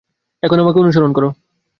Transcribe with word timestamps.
এখন 0.43 0.57
আমাকে 0.59 0.77
অনুসরণ 0.79 1.11
কর। 1.13 1.23